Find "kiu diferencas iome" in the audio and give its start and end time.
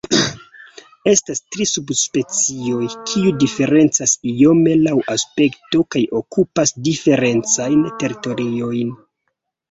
3.11-4.73